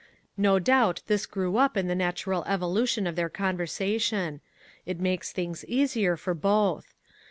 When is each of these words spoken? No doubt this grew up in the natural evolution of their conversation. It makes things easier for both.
No 0.39 0.57
doubt 0.57 1.03
this 1.05 1.27
grew 1.27 1.57
up 1.57 1.77
in 1.77 1.87
the 1.87 1.93
natural 1.93 2.43
evolution 2.45 3.05
of 3.05 3.15
their 3.15 3.29
conversation. 3.29 4.41
It 4.83 4.99
makes 4.99 5.31
things 5.31 5.63
easier 5.65 6.17
for 6.17 6.33
both. 6.33 6.95